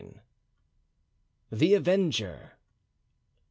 The 1.51 1.75
Avenger. 1.75 2.53